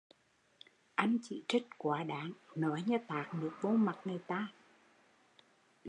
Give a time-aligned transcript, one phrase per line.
[0.95, 4.47] Anh chỉ trích quá đáng, nói như tát nước vô mặt người ta